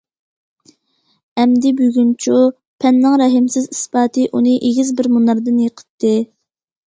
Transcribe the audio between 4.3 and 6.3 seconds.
ئۇنى ئېگىز بىر مۇناردىن يىقىتتى.